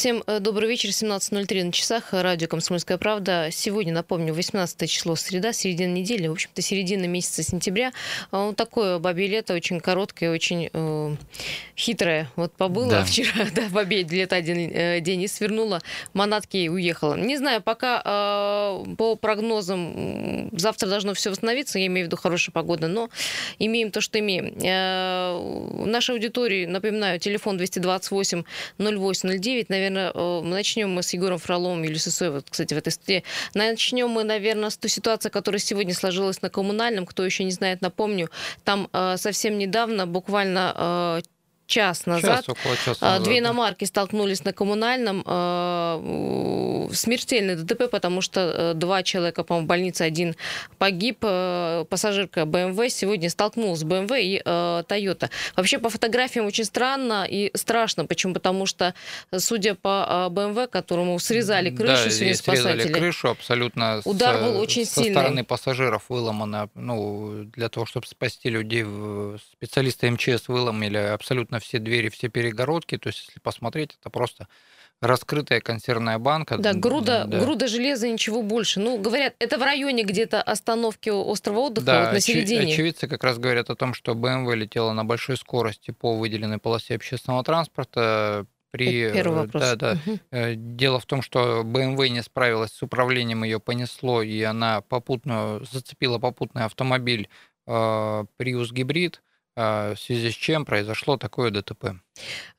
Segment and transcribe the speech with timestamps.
[0.00, 3.50] Всем э, добрый вечер, 17.03 на часах, радио «Комсомольская правда».
[3.52, 7.92] Сегодня, напомню, 18 число, среда, середина недели, в общем-то, середина месяца сентября.
[8.30, 11.16] А, вот такое бабье лето, очень короткое, очень э,
[11.76, 12.30] хитрое.
[12.36, 13.04] Вот побыла да.
[13.04, 15.82] вчера, да, бабье лето один э, день и свернула
[16.14, 17.16] манатки и уехала.
[17.16, 22.54] Не знаю, пока э, по прогнозам завтра должно все восстановиться, я имею в виду хорошая
[22.54, 23.10] погода, но
[23.58, 24.54] имеем то, что имеем.
[24.62, 28.44] Э, нашей аудитории, напоминаю, телефон 228
[28.78, 33.24] 0809, наверное, э, начнем мы с Егором Фроловым или Сысой, вот, кстати, в этой студии.
[33.54, 37.06] Начнем мы, наверное, с той ситуации, которая сегодня сложилась на коммунальном.
[37.06, 38.30] Кто еще не знает, напомню,
[38.64, 41.20] там э, совсем недавно, буквально э,
[41.70, 42.44] час назад.
[42.44, 43.22] Час, около часа а, назад.
[43.22, 45.22] Две иномарки столкнулись на коммунальном.
[45.24, 46.00] А,
[46.92, 50.36] смертельный ДТП, потому что э, два человека, по-моему, в больнице, один
[50.78, 51.18] погиб.
[51.22, 55.30] Э, пассажирка БМВ сегодня столкнулась с БМВ и э, Тойота.
[55.56, 58.06] Вообще по фотографиям очень странно и страшно.
[58.06, 58.34] Почему?
[58.34, 58.94] Потому что,
[59.36, 62.92] судя по БМВ, которому срезали крышу да, сегодня спасатели.
[62.92, 65.12] крышу абсолютно Удар с, был очень со сильный.
[65.12, 66.68] стороны пассажиров выломано.
[66.74, 68.84] Ну, для того, чтобы спасти людей,
[69.52, 72.98] специалисты МЧС выломали абсолютно все двери, все перегородки.
[72.98, 74.48] То есть, если посмотреть, это просто
[75.00, 76.58] раскрытая консервная банка.
[76.58, 77.40] Да, груда, да.
[77.40, 78.80] груда железа, ничего больше.
[78.80, 82.72] Ну, говорят, это в районе где-то остановки острова отдыха, да, вот на середине.
[82.72, 86.96] очевидцы как раз говорят о том, что БМВ летела на большой скорости по выделенной полосе
[86.96, 88.46] общественного транспорта.
[88.72, 89.10] При...
[89.10, 89.62] Первый вопрос.
[89.62, 89.98] Да, да.
[90.06, 90.18] Угу.
[90.54, 96.18] Дело в том, что БМВ не справилась с управлением, ее понесло, и она попутно зацепила
[96.18, 97.28] попутный автомобиль
[97.66, 101.96] Prius гибрид а, в связи с чем произошло такое ДТП?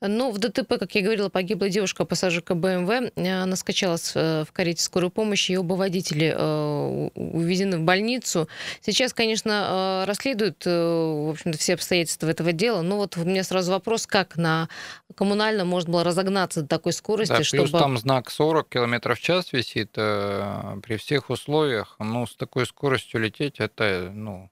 [0.00, 3.12] Ну, в ДТП, как я говорила, погибла девушка, пассажирка БМВ.
[3.16, 8.48] Она скачалась э, в карете скорой помощи, и оба водители э, увезены в больницу.
[8.80, 12.82] Сейчас, конечно, э, расследуют, в общем-то, все обстоятельства этого дела.
[12.82, 14.68] Но вот у меня сразу вопрос, как на
[15.14, 17.70] коммунальном можно было разогнаться до такой скорости, да, чтобы...
[17.70, 21.96] там знак 40 км в час висит при всех условиях.
[21.98, 24.50] Ну, с такой скоростью лететь, это, ну,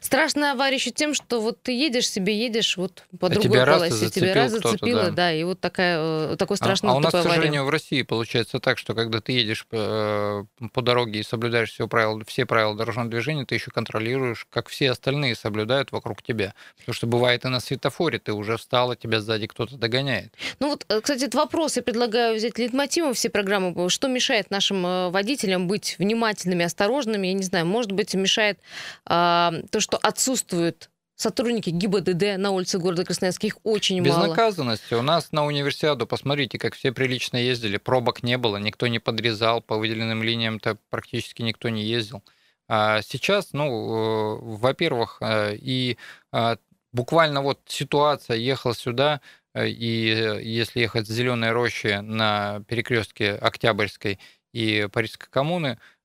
[0.00, 3.66] Страшная авария еще тем, что вот ты едешь себе, едешь вот по а другой тебя
[3.66, 5.10] полосе, раз тебя раз зацепило, да.
[5.10, 5.98] да, и вот такая,
[6.32, 7.62] э, такой страшный а, а у нас, к сожалению, авария.
[7.62, 11.86] в России получается так, что когда ты едешь по, э, по дороге и соблюдаешь все
[11.88, 16.54] правила, все правила дорожного движения, ты еще контролируешь, как все остальные соблюдают вокруг тебя.
[16.78, 20.32] Потому что бывает и на светофоре ты уже встала, тебя сзади кто-то догоняет.
[20.60, 23.90] Ну вот, э, кстати, этот вопрос я предлагаю взять лейтмотивом все программы.
[23.90, 27.26] Что мешает нашим водителям быть внимательными, осторожными?
[27.26, 28.58] Я не знаю, может быть, мешает
[29.04, 34.22] а, то, что отсутствуют сотрудники ГИБДД на улице города Красноярск, их очень мало.
[34.22, 34.94] Безнаказанности.
[34.94, 39.60] У нас на универсиаду, посмотрите, как все прилично ездили, пробок не было, никто не подрезал,
[39.60, 42.22] по выделенным линиям-то практически никто не ездил.
[42.68, 45.98] А сейчас, ну, э, во-первых, э, и
[46.32, 46.56] э,
[46.92, 49.20] буквально вот ситуация, ехал сюда,
[49.56, 54.20] и если ехать с Зеленой рощи на перекрестке Октябрьской
[54.52, 55.97] и Парижской коммуны, Э,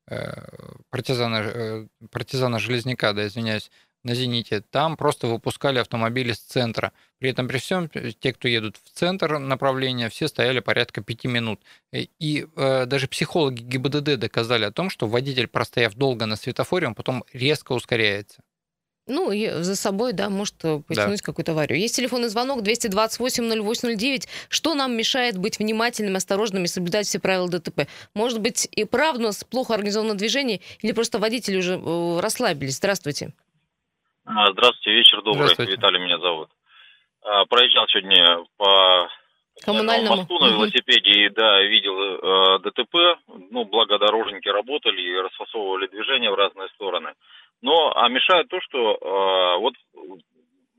[0.90, 3.72] партизана, э, партизана Железняка, да, извиняюсь,
[4.04, 6.92] на «Зените», там просто выпускали автомобили с центра.
[7.20, 11.28] При этом при всем, э, те, кто едут в центр направления, все стояли порядка пяти
[11.28, 11.62] минут.
[11.92, 16.96] И э, даже психологи ГИБДД доказали о том, что водитель, простояв долго на светофоре, он
[16.96, 18.44] потом резко ускоряется.
[19.06, 21.26] Ну, и за собой, да, может э, потянуть да.
[21.26, 21.78] какую-то аварию.
[21.78, 24.30] Есть телефонный звонок 228-0809.
[24.48, 27.90] Что нам мешает быть внимательными, осторожными, соблюдать все правила ДТП?
[28.16, 32.78] Может быть, и правда у нас плохо организовано движение, или просто водители уже э, расслабились?
[32.78, 33.34] Здравствуйте.
[34.26, 35.48] А, здравствуйте, вечер добрый.
[35.48, 35.74] Здравствуйте.
[35.74, 36.50] Виталий меня зовут.
[37.24, 39.10] А, проезжал сегодня по
[39.66, 42.96] коммунальному мосту на велосипеде и да видел э, ДТП.
[43.52, 47.14] Ну, благо дорожники работали и расфасовывали движение в разные стороны.
[47.64, 49.74] Но а мешает то, что э, вот,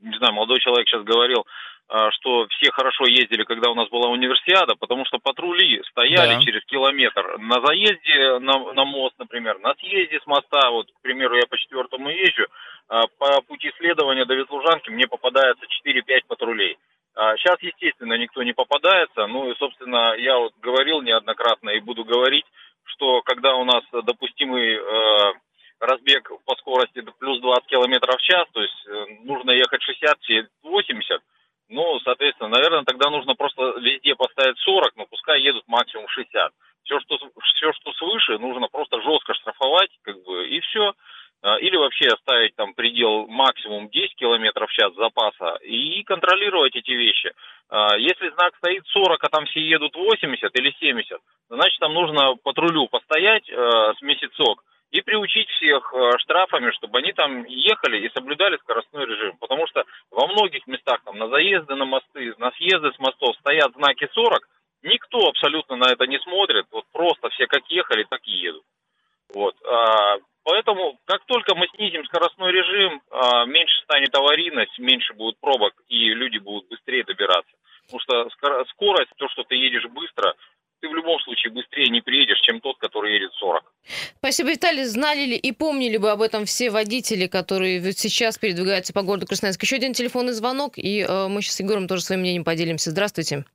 [0.01, 1.43] не знаю, молодой человек сейчас говорил,
[1.89, 6.41] э, что все хорошо ездили, когда у нас была универсиада, потому что патрули стояли да.
[6.41, 11.35] через километр на заезде на, на мост, например, на съезде с моста, вот, к примеру,
[11.35, 16.77] я по четвертому езжу, э, по пути следования до Ветлужанки мне попадается 4-5 патрулей.
[17.37, 19.25] Сейчас, естественно, никто не попадается.
[19.27, 22.43] Ну и, собственно, я вот говорил неоднократно и буду говорить,
[22.83, 25.33] что когда у нас допустимый э,
[25.79, 29.81] разбег по скорости плюс 20 км в час, то есть э, нужно ехать
[30.63, 31.19] 60-80,
[31.69, 36.51] ну, соответственно, наверное, тогда нужно просто везде поставить 40, но пускай едут максимум 60.
[36.83, 40.93] Все, что, все, что свыше, нужно просто жестко штрафовать, как бы, и все.
[41.41, 46.91] А, или вообще оставить там предел максимум 10 км в час запаса и контролировать эти
[46.91, 47.33] вещи.
[47.69, 51.19] А, если знак стоит 40, а там все едут 80 или 70,
[51.49, 54.63] значит там нужно патрулю постоять э, с месяцок,
[54.95, 59.37] и приучить всех э, штрафами, чтобы они там ехали и соблюдали скоростной режим.
[59.37, 63.73] Потому что во многих местах там на заезды на мосты, на съезды с мостов стоят
[63.73, 64.47] знаки 40,
[64.85, 66.67] Никто абсолютно на это не смотрит.
[66.71, 68.63] Вот просто все как ехали, так и едут.
[69.33, 69.55] Вот.
[69.65, 75.73] А, поэтому, как только мы снизим скоростной режим, а, меньше станет аварийность, меньше будет пробок,
[75.87, 77.51] и люди будут быстрее добираться.
[77.87, 80.35] Потому что скорость, то, что ты едешь быстро,
[80.81, 83.63] ты в любом случае быстрее не приедешь, чем тот, который едет 40.
[84.17, 84.85] Спасибо, Виталий.
[84.85, 89.61] Знали ли и помнили бы об этом все водители, которые сейчас передвигаются по городу Красноярск?
[89.63, 92.91] Еще один телефонный звонок, и э, мы сейчас с Егором тоже своим мнением поделимся.
[92.91, 93.45] Здравствуйте.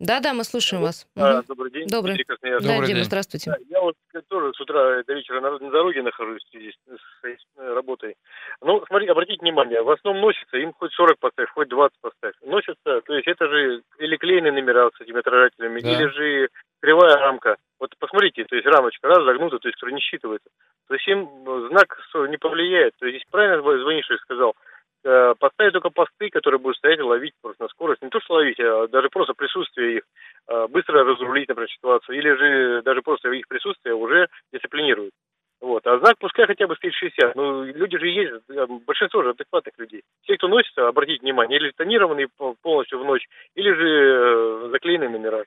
[0.00, 1.06] Да-да, мы слушаем вас.
[1.14, 1.44] А, угу.
[1.48, 1.86] Добрый день.
[1.86, 2.16] Добрый.
[2.16, 3.04] Да, Добрый Дима, день.
[3.04, 3.50] здравствуйте.
[3.50, 3.94] Да, я вот
[4.28, 8.16] тоже с утра до вечера на, на дороге нахожусь здесь с, с, с работой.
[8.62, 12.34] Ну, смотрите, обратите внимание, в основном носится, им хоть 40 поставь, хоть 20 поставь.
[12.40, 15.92] Носятся, то есть это же или клееные номера с этими отражателями, да.
[15.92, 16.48] или же
[16.80, 17.56] кривая рамка.
[17.78, 20.48] Вот посмотрите, то есть рамочка раз загнута, то есть которая не считывается.
[20.88, 21.28] То есть им
[21.68, 21.98] знак
[22.30, 22.94] не повлияет.
[22.98, 24.69] То есть здесь правильно звонивший сказал– Э,
[25.02, 28.02] поставить только посты, которые будут стоять и ловить просто на скорость.
[28.02, 30.02] Не то, что ловить, а даже просто присутствие их,
[30.48, 35.12] э, быстро разрулить, например, ситуацию, или же даже просто их присутствие уже дисциплинирует.
[35.60, 35.86] Вот.
[35.86, 37.36] А знак пускай хотя бы стоит 60.
[37.36, 40.02] Ну, люди же есть, э, большинство же адекватных людей.
[40.26, 42.28] Те, кто носится, обратите внимание, или тонированные
[42.62, 45.44] полностью в ночь, или же заклеенные номера.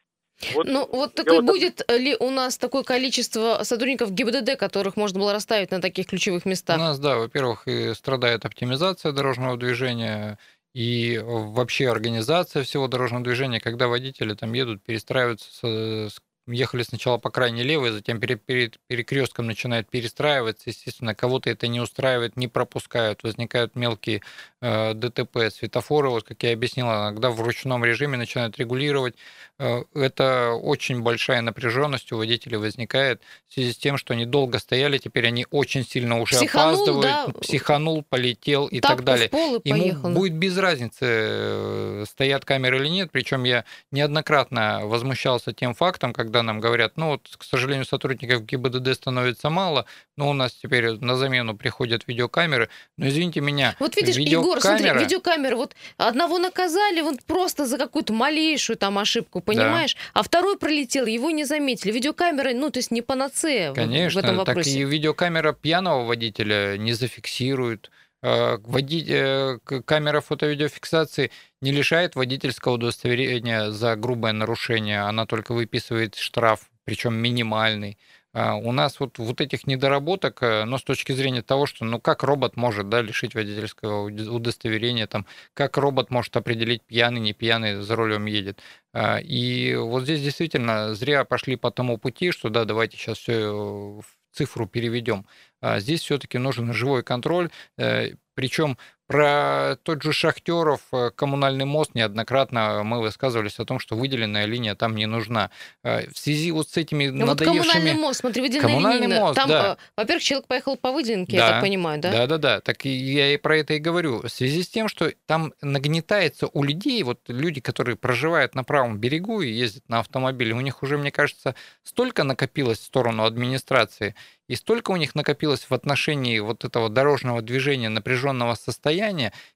[0.53, 1.45] Вот, ну, вот такой вот...
[1.45, 6.45] будет ли у нас такое количество сотрудников ГИБДД, которых можно было расставить на таких ключевых
[6.45, 6.77] местах?
[6.77, 10.37] У нас, да, во-первых, и страдает оптимизация дорожного движения,
[10.73, 17.17] и вообще организация всего дорожного движения, когда водители там едут, перестраиваются с, с ехали сначала
[17.17, 20.69] по крайней левой, затем перед, перед перекрестком начинают перестраиваться.
[20.69, 23.23] Естественно, кого-то это не устраивает, не пропускают.
[23.23, 24.21] Возникают мелкие
[24.61, 29.15] э, ДТП, светофоры, вот как я объяснил, иногда в ручном режиме начинают регулировать.
[29.59, 34.59] Э, это очень большая напряженность у водителей возникает в связи с тем, что они долго
[34.59, 37.39] стояли, теперь они очень сильно уже психанул, опаздывают, да.
[37.39, 39.29] психанул, полетел и Тапку так далее.
[39.63, 40.09] Ему поехал.
[40.11, 43.09] будет без разницы, э, стоят камеры или нет.
[43.11, 48.43] Причем я неоднократно возмущался тем фактом, когда когда нам говорят, ну вот, к сожалению, сотрудников
[48.43, 49.85] ГИБДД становится мало,
[50.17, 52.69] но у нас теперь на замену приходят видеокамеры.
[52.97, 54.49] Но извините меня, Вот видишь, видеокамера...
[54.49, 59.93] Егор, смотри, видеокамера, вот одного наказали вот просто за какую-то малейшую там ошибку, понимаешь?
[59.93, 60.21] Да.
[60.21, 61.91] А второй пролетел, его не заметили.
[61.91, 64.71] Видеокамера, ну, то есть не панацея Конечно, в этом вопросе.
[64.71, 67.91] так и видеокамера пьяного водителя не зафиксирует.
[68.23, 71.29] Э, водить, э, камера фото-видеофиксации
[71.63, 77.97] не лишает водительского удостоверения за грубое нарушение, она только выписывает штраф, причем минимальный.
[78.33, 82.01] А у нас вот, вот этих недоработок, э, но с точки зрения того, что ну
[82.01, 87.81] как робот может да, лишить водительского удостоверения, там, как робот может определить, пьяный, не пьяный
[87.81, 88.59] за рулем едет.
[88.91, 93.51] А, и вот здесь действительно зря пошли по тому пути, что да, давайте сейчас все
[93.53, 95.27] в цифру переведем.
[95.61, 98.77] А здесь все-таки нужен живой контроль, э, причем
[99.07, 104.75] про тот же Шахтеров, э, коммунальный мост, неоднократно мы высказывались о том, что выделенная линия
[104.75, 105.51] там не нужна.
[105.83, 107.57] Э, в связи вот с этими ну, надоевшими...
[107.57, 109.19] Вот коммунальный мост, смотри, выделенная коммунальный линия.
[109.19, 109.77] Мост, там, да.
[109.97, 112.11] во-первых, человек поехал по выделенке, да, я так понимаю, да?
[112.11, 114.21] Да-да-да, так я и про это и говорю.
[114.21, 118.99] В связи с тем, что там нагнетается у людей, вот люди, которые проживают на правом
[118.99, 124.15] берегу и ездят на автомобиле, у них уже, мне кажется, столько накопилось в сторону администрации,
[124.47, 128.92] и столько у них накопилось в отношении вот этого дорожного движения напряженного состояния,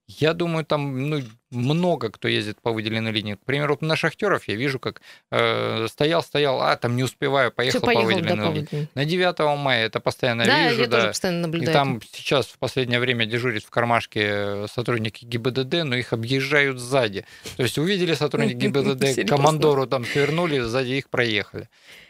[0.07, 3.35] я думаю, там ну, много кто ездит по выделенной линии.
[3.35, 5.01] К примеру, на шахтеров я вижу, как
[5.31, 8.87] э, стоял, стоял, а там не успеваю, поехал, поехал по выделенной да, линии.
[8.95, 10.81] На 9 мая это постоянно да, вижу.
[10.81, 11.69] Я да, тоже постоянно наблюдаю.
[11.69, 17.25] И там сейчас в последнее время дежурит в кармашке сотрудники ГИБДД, но их объезжают сзади.
[17.57, 21.69] То есть увидели сотрудники ГИБДД, командору там свернули, сзади их проехали.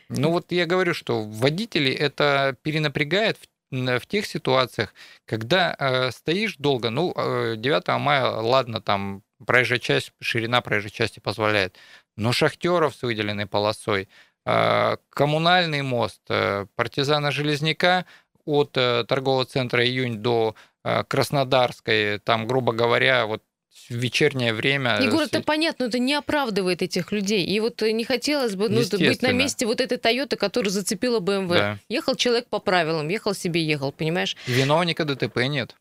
[0.10, 4.94] Ну вот я говорю, что водители это перенапрягает в, в тех ситуациях,
[5.26, 7.14] когда э, стоишь долго, ну,
[7.56, 11.78] 9 э, мая, ладно, там проезжая часть, ширина проезжей части позволяет,
[12.16, 14.10] но шахтеров с выделенной полосой,
[14.46, 18.06] э, коммунальный мост, э, партизана Железняка
[18.46, 23.44] от э, торгового центра «Июнь» до э, Краснодарской, там, грубо говоря, вот
[23.90, 25.00] в вечернее время.
[25.02, 27.46] Егор, это понятно, это не оправдывает этих людей.
[27.46, 31.50] И вот не хотелось бы ну, быть на месте вот этой Тойоты, которая зацепила БМВ.
[31.50, 31.80] Да.
[31.90, 34.36] Ехал человек по правилам, ехал себе, ехал, понимаешь?
[34.46, 35.76] Виновника ДТП нет.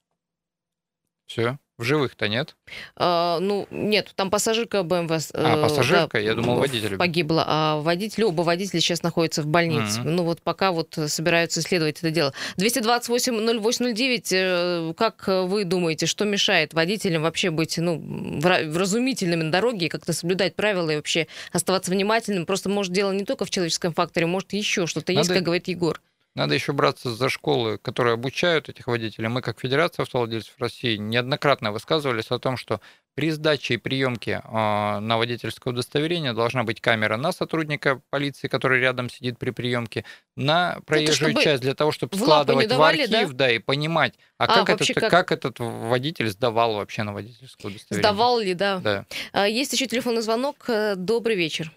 [1.27, 1.59] Все.
[1.79, 2.57] В живых-то нет?
[2.97, 5.11] А, ну, нет, там пассажирка БМВ.
[5.11, 6.09] Э, а, пассажирка?
[6.15, 6.97] Да, Я думал, водитель.
[6.97, 7.45] Погибла.
[7.47, 10.01] А водитель, оба водителя сейчас находятся в больнице.
[10.01, 10.11] Mm-hmm.
[10.11, 12.33] Ну, вот пока вот собираются исследовать это дело.
[12.57, 18.03] 228-0809, э, как вы думаете, что мешает водителям вообще быть, ну,
[18.41, 22.47] вразумительными на дороге и как-то соблюдать правила и вообще оставаться внимательным?
[22.47, 26.01] Просто, может, дело не только в человеческом факторе, может, еще что-то есть, как говорит Егор.
[26.37, 29.29] Надо еще браться за школы, которые обучают этих водителей.
[29.29, 32.83] Мы, как Федерация автовладельцев России, неоднократно высказывались о том, что
[33.15, 38.81] при сдаче и приемке а, на водительское удостоверение должна быть камера на сотрудника полиции, который
[38.81, 40.05] рядом сидит при приемке,
[40.37, 43.47] на проезжую это часть для того, чтобы складывать давали, в архив, да?
[43.47, 45.11] да, и понимать, а, а как, этот, как...
[45.11, 48.03] как этот водитель сдавал вообще на водительское удостоверение.
[48.03, 48.79] Сдавал ли, да.
[48.81, 49.07] да.
[49.33, 50.69] А, есть еще телефонный звонок.
[50.69, 51.73] Э, добрый вечер.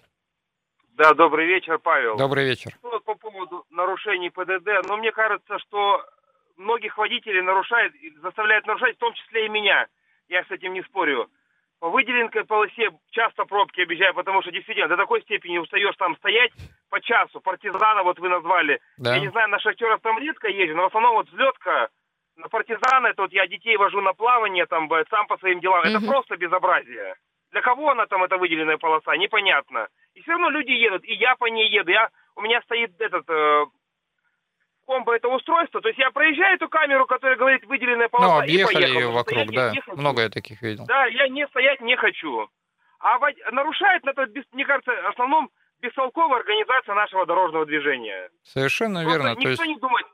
[1.00, 2.18] Да, добрый вечер, Павел.
[2.18, 2.72] Добрый вечер.
[2.82, 6.04] Вот по поводу нарушений ПДД, но мне кажется, что
[6.58, 9.86] многих водителей нарушают, заставляют нарушать, в том числе и меня.
[10.28, 11.30] Я с этим не спорю.
[11.78, 16.52] По выделенной полосе часто пробки объезжаю, потому что действительно до такой степени устаешь там стоять
[16.90, 17.40] по часу.
[17.40, 18.78] Партизана вот вы назвали.
[18.98, 19.14] Да.
[19.14, 21.88] Я не знаю, на шахтеров там редко езжу, но в основном вот взлетка
[22.36, 25.80] на партизана, это вот я детей вожу на плавание, там, сам по своим делам.
[25.80, 25.88] Угу.
[25.88, 27.14] Это просто безобразие.
[27.52, 29.88] Для кого она там, эта выделенная полоса, непонятно.
[30.14, 31.90] И все равно люди едут, и я по ней еду.
[31.90, 33.64] Я, у меня стоит этот э,
[34.86, 35.80] комбо это устройство.
[35.80, 39.00] То есть я проезжаю эту камеру, которая говорит выделенная полоса, ну, объехали и поехал.
[39.00, 39.70] ее вокруг, да.
[39.72, 40.84] Не, Много я таких видел.
[40.86, 42.48] Да, я не стоять не хочу.
[43.00, 43.34] А вод...
[43.50, 48.30] нарушает, это, мне кажется, в основном бестолковая организация нашего дорожного движения.
[48.42, 49.30] Совершенно Просто верно.
[49.30, 49.66] Никто то есть...
[49.66, 50.06] не думает,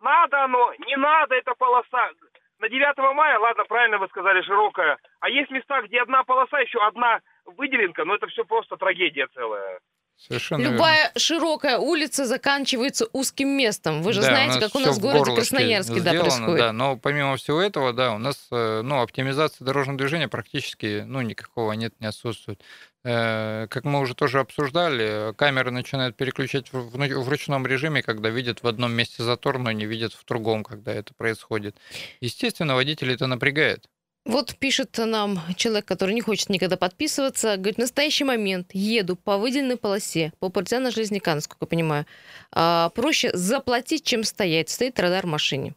[0.00, 2.10] надо оно, не надо эта полоса.
[2.60, 4.98] На 9 мая, ладно, правильно вы сказали, широкая.
[5.20, 9.80] А есть места, где одна полоса, еще одна выделенка, но это все просто трагедия целая.
[10.18, 11.18] Совершенно Любая верно.
[11.18, 14.02] широкая улица заканчивается узким местом.
[14.02, 16.58] Вы же да, знаете, как у нас в городе Красноярске сделано, да, происходит.
[16.58, 21.22] Да, но помимо всего этого, да, у нас э, ну, оптимизации дорожного движения практически ну,
[21.22, 22.62] никакого нет, не отсутствует.
[23.02, 28.66] Э, как мы уже тоже обсуждали, камеры начинают переключать в, ручном режиме, когда видят в
[28.66, 31.76] одном месте затор, но не видят в другом, когда это происходит.
[32.20, 33.88] Естественно, водителей это напрягает.
[34.26, 37.56] Вот пишет нам человек, который не хочет никогда подписываться.
[37.56, 42.06] Говорит, в настоящий момент еду по выделенной полосе, по партизана Железняка, насколько я понимаю.
[42.52, 44.68] А, проще заплатить, чем стоять.
[44.68, 45.74] Стоит радар в машине.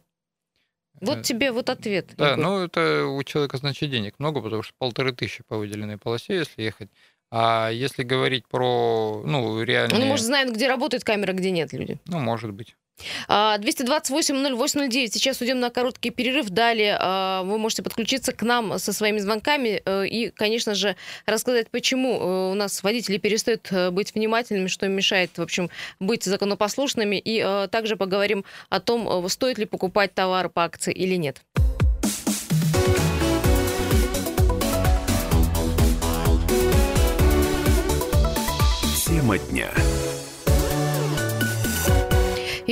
[1.00, 2.10] Вот э, тебе вот ответ.
[2.16, 2.44] Да, Егор.
[2.44, 6.62] ну это у человека, значит, денег много, потому что полторы тысячи по выделенной полосе, если
[6.62, 6.90] ехать.
[7.30, 9.98] А если говорить про, ну, реально...
[9.98, 11.98] Ну, может, знает, где работает камера, где нет люди.
[12.06, 12.76] Ну, может быть.
[13.28, 15.08] 228-0809.
[15.08, 16.48] Сейчас уйдем на короткий перерыв.
[16.50, 21.70] Далее а, вы можете подключиться к нам со своими звонками э, и, конечно же, рассказать,
[21.70, 26.24] почему э, у нас водители перестают э, быть внимательными, что им мешает, в общем, быть
[26.24, 27.16] законопослушными.
[27.16, 31.42] И также поговорим о том, стоит ли покупать товары по акции или нет.
[39.24, 39.83] Тема дня.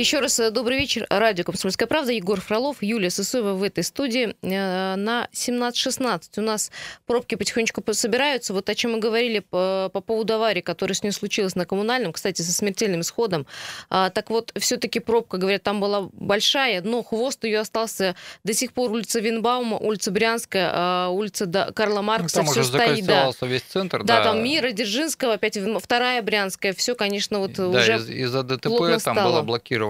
[0.03, 1.07] Еще раз э, добрый вечер.
[1.09, 2.11] Радио «Комсомольская правда».
[2.11, 4.35] Егор Фролов, Юлия Сысоева в этой студии.
[4.41, 6.71] Э, на 17.16 у нас
[7.05, 8.53] пробки потихонечку собираются.
[8.53, 12.11] Вот о чем мы говорили по, по поводу аварии, которая с ней случилась на коммунальном,
[12.11, 13.47] кстати, со смертельным исходом.
[13.89, 18.73] А, так вот, все-таки пробка, говорят, там была большая, но хвост ее остался до сих
[18.73, 22.39] пор улица Винбаума, улица Брянская, а, улица Карла Маркса.
[22.39, 23.31] Ну, там все уже стоит, да.
[23.39, 24.03] весь центр.
[24.03, 26.73] Да, да, там Мира, Дзержинского, опять вторая Брянская.
[26.73, 28.67] Все, конечно, вот да, уже из- из-за ДТП
[29.01, 29.31] там стало.
[29.31, 29.41] было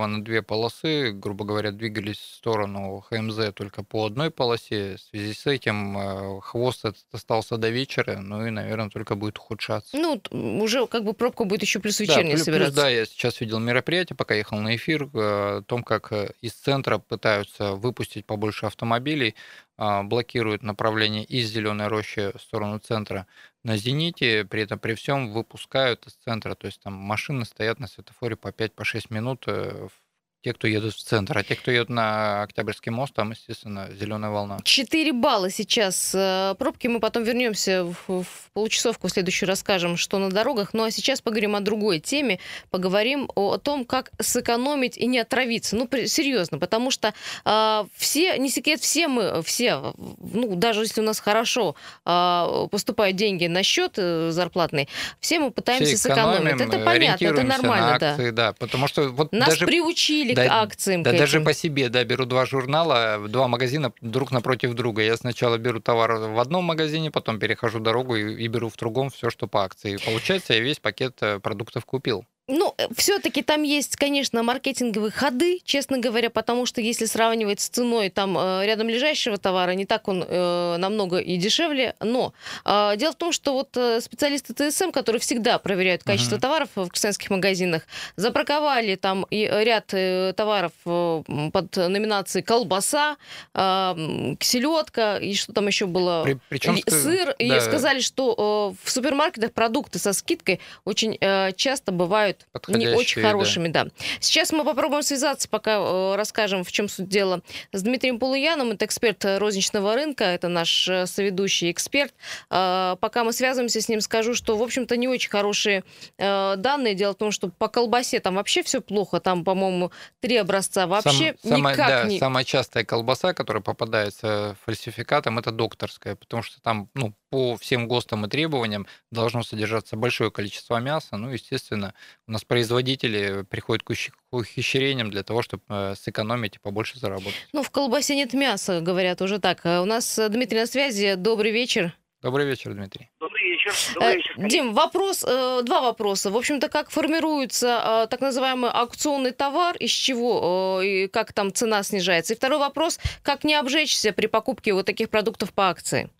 [0.03, 4.95] блокировано зафиксировано две полосы, грубо говоря, двигались в сторону ХМЗ только по одной полосе.
[4.97, 9.97] В связи с этим э, хвост остался до вечера, ну и, наверное, только будет ухудшаться.
[9.97, 10.21] Ну,
[10.61, 12.73] уже как бы пробка будет еще плюс вечерняя да, собираться.
[12.73, 16.31] Плюс, да, я сейчас видел мероприятие, пока ехал на эфир, э, о том, как э,
[16.41, 19.35] из центра пытаются выпустить побольше автомобилей,
[19.75, 23.25] блокируют направление из Зеленой рощи в сторону центра
[23.63, 26.55] на «Зените», при этом при всем выпускают из центра.
[26.55, 30.02] То есть там машины стоят на светофоре по 5-6 по минут э, в
[30.43, 34.29] те, кто едут в центр, а те, кто едут на Октябрьский мост, там, естественно, зеленая
[34.29, 34.59] волна.
[34.63, 36.87] 4 балла сейчас э, пробки.
[36.87, 40.73] Мы потом вернемся в, в получасовку, в следующую расскажем, что на дорогах.
[40.73, 42.39] Ну а сейчас поговорим о другой теме.
[42.71, 45.77] Поговорим о, о том, как сэкономить и не отравиться.
[45.77, 47.13] Ну, при, серьезно, потому что
[47.45, 53.15] э, все, не секрет, все мы, все, ну, даже если у нас хорошо э, поступают
[53.15, 54.89] деньги на счет э, зарплатный,
[55.21, 56.59] все мы пытаемся все сэкономить.
[56.59, 58.47] Это понятно, это нормально, на акции, да.
[58.47, 58.53] да.
[58.53, 59.65] Потому что вот Нас даже...
[59.65, 61.03] приучили к да, акциям.
[61.03, 65.01] Да, к даже по себе, да, беру два журнала, два магазина друг напротив друга.
[65.01, 69.09] Я сначала беру товар в одном магазине, потом перехожу дорогу и, и беру в другом
[69.09, 69.95] все, что по акции.
[69.95, 72.25] И получается, я весь пакет э, продуктов купил.
[72.49, 77.69] Ну, э, все-таки там есть, конечно, маркетинговые ходы, честно говоря, потому что если сравнивать с
[77.69, 81.95] ценой там э, рядом лежащего товара, не так он э, намного и дешевле.
[82.01, 82.33] Но
[82.65, 86.41] э, дело в том, что вот э, специалисты ТСМ, которые всегда проверяют качество uh-huh.
[86.41, 87.83] товаров в крестьянских магазинах,
[88.17, 91.23] запарковали там и ряд э, товаров э,
[91.53, 93.15] под номинацией колбаса,
[93.53, 97.57] э, селедка и что там еще было, При, причем, сыр, да.
[97.57, 102.87] и сказали, что э, в супермаркетах продукты со скидкой очень э, часто бывают бывают не
[102.95, 103.85] очень хорошими, да.
[103.85, 103.91] да.
[104.19, 108.71] Сейчас мы попробуем связаться, пока э, расскажем, в чем суть дела, с Дмитрием Полуяном.
[108.71, 112.13] Это эксперт розничного рынка, это наш э, соведущий эксперт.
[112.49, 115.83] Э, пока мы связываемся с ним, скажу, что, в общем-то, не очень хорошие
[116.17, 116.95] э, данные.
[116.95, 119.19] Дело в том, что по колбасе там вообще все плохо.
[119.19, 122.19] Там, по-моему, три образца вообще Сам, никак самая, не...
[122.19, 127.87] Да, самая частая колбаса, которая попадается фальсификатом, это докторская, потому что там, ну, по всем
[127.87, 131.17] ГОСТам и требованиям должно содержаться большое количество мяса.
[131.17, 131.95] Ну, естественно,
[132.27, 133.91] у нас производители приходят к
[134.29, 137.47] ухищрениям для того, чтобы э, сэкономить и побольше заработать.
[137.51, 139.61] Ну, в колбасе нет мяса, говорят уже так.
[139.63, 141.15] А у нас э, Дмитрий на связи.
[141.15, 141.97] Добрый вечер.
[142.21, 143.09] Добрый вечер, Дмитрий.
[143.19, 143.73] Добрый вечер.
[143.95, 146.29] Добрый вечер Дим, вопрос, два вопроса.
[146.29, 152.35] В общем-то, как формируется так называемый аукционный товар, из чего и как там цена снижается?
[152.35, 156.11] И второй вопрос, как не обжечься при покупке вот таких продуктов по акции?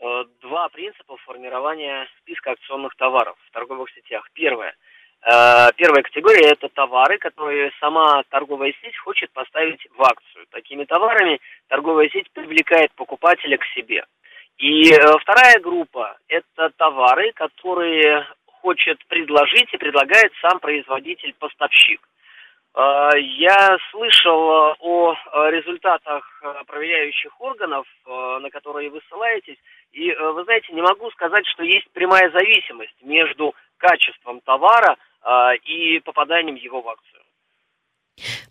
[0.00, 4.26] Э, два принципа формирования списка акционных товаров в торговых сетях.
[4.32, 4.74] Первое.
[5.22, 10.46] Э, первая категория– это товары, которые сама торговая сеть хочет поставить в акцию.
[10.50, 11.38] Такими товарами
[11.68, 14.06] торговая сеть привлекает покупателя к себе.
[14.56, 22.00] И э, вторая группа– это товары, которые хочет предложить и предлагает сам производитель-поставщик.
[22.72, 25.16] Я слышал о
[25.50, 26.24] результатах
[26.66, 29.58] проверяющих органов, на которые вы ссылаетесь,
[29.92, 35.56] и, э, вы знаете, не могу сказать, что есть прямая зависимость между качеством товара э,
[35.64, 37.19] и попаданием его в акцию.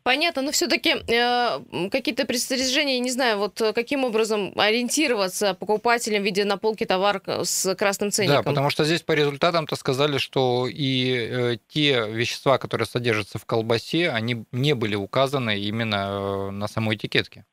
[0.09, 6.45] Понятно, но все-таки э, какие-то предостережения, не знаю, вот э, каким образом ориентироваться покупателям, видя
[6.45, 8.43] на полке товар с красным ценником.
[8.43, 13.45] Да, потому что здесь по результатам-то сказали, что и э, те вещества, которые содержатся в
[13.45, 17.45] колбасе, они не были указаны именно э, на самой этикетке.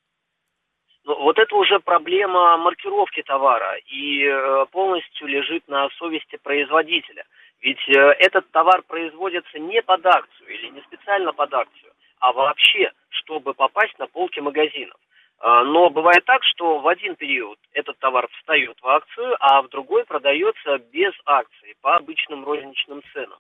[1.05, 7.25] Ну, вот это уже проблема маркировки товара и э, полностью лежит на совести производителя.
[7.61, 11.93] Ведь э, этот товар производится не под акцию или не специально под акцию,
[12.29, 14.97] а вообще, чтобы попасть на полки магазинов.
[15.41, 19.69] Э, но бывает так, что в один период этот товар встает в акцию, а в
[19.69, 23.39] другой продается без акции по обычным розничным ценам.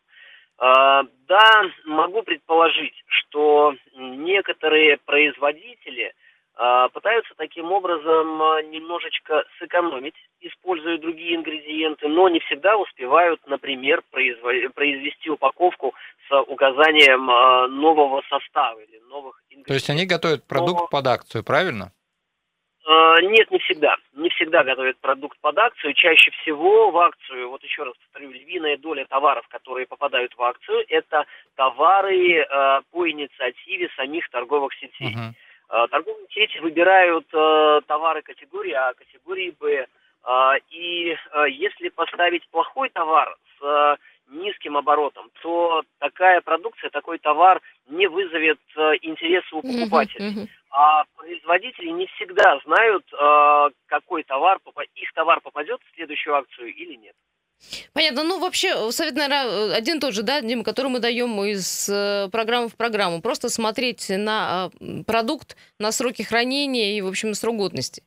[0.58, 6.25] Да, могу предположить, что некоторые производители– а,
[6.56, 15.28] пытаются таким образом а, немножечко сэкономить, используя другие ингредиенты, но не всегда успевают, например, произвести
[15.28, 15.94] упаковку
[16.28, 19.68] с указанием а, нового состава или новых ингредиентов.
[19.68, 20.86] То есть они готовят продукт но...
[20.88, 21.92] под акцию, правильно?
[22.88, 23.96] Нет, не всегда.
[24.14, 25.92] Не всегда готовят продукт под акцию.
[25.94, 30.84] Чаще всего в акцию, вот еще раз повторю, львиная доля товаров, которые попадают в акцию,
[30.88, 31.24] это
[31.56, 32.46] товары
[32.92, 35.16] по инициативе самих торговых сетей.
[35.16, 35.34] Uh-huh.
[35.68, 39.86] Э, торговые сети выбирают э, товары категории А, категории Б.
[40.24, 41.16] Э, и
[41.48, 43.98] если поставить плохой товар с
[44.28, 48.58] низким оборотом, то такая продукция, такой товар не вызовет
[49.02, 50.50] интереса у покупателей.
[50.70, 53.04] А производители не всегда знают,
[53.86, 54.58] какой товар,
[54.96, 57.14] их товар попадет в следующую акцию или нет.
[57.92, 58.24] Понятно.
[58.24, 62.28] Ну, вообще, э, совет, наверное, один тот же, да, Дима, который мы даем из э,
[62.30, 63.20] программы в программу.
[63.20, 64.70] Просто смотреть на а,
[65.06, 68.02] продукт, на сроки хранения и, в общем, срок годности.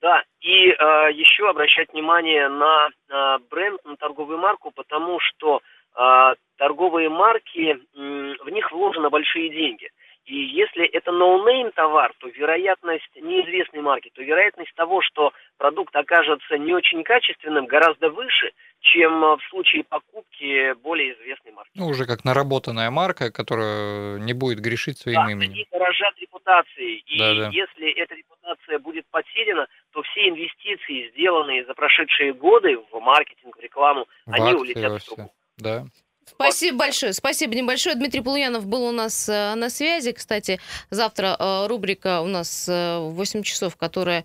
[0.00, 5.62] Да, и э, еще обращать внимание на э, бренд, на торговую марку, потому что
[5.96, 9.88] э, торговые марки, э, в них вложены большие деньги.
[10.26, 15.94] И если это no name товар, то вероятность неизвестной марки, то вероятность того, что продукт
[15.94, 21.70] окажется не очень качественным, гораздо выше, чем в случае покупки более известной марки.
[21.74, 25.52] Ну, уже как наработанная марка, которая не будет грешить своим да, именем.
[25.52, 27.02] Они дорожат репутацией.
[27.06, 27.48] И да, да.
[27.50, 33.60] если эта репутация будет потеряна, то все инвестиции, сделанные за прошедшие годы в маркетинг, в
[33.60, 35.32] рекламу, в они акции, улетят в трубу.
[35.58, 35.84] Да.
[36.26, 37.12] Спасибо большое.
[37.12, 37.96] Спасибо небольшое.
[37.96, 40.12] Дмитрий Полуянов был у нас э, на связи.
[40.12, 40.60] Кстати,
[40.90, 44.24] завтра э, рубрика у нас э, в 8 часов, которая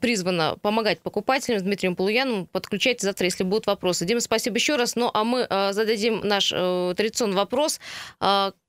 [0.00, 2.46] призвана помогать покупателям с Дмитрием Полуяновым.
[2.46, 4.04] Подключайте завтра, если будут вопросы.
[4.04, 4.96] Дима, спасибо еще раз.
[4.96, 7.80] Ну, а мы зададим наш традиционный вопрос